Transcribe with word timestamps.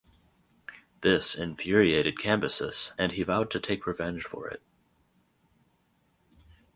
This 1.01 1.35
infuriated 1.35 2.17
Cambyses 2.17 2.91
and 2.97 3.11
he 3.11 3.21
vowed 3.21 3.51
to 3.51 3.59
take 3.59 3.85
revenge 3.85 4.23
for 4.25 4.47
it. 4.47 4.63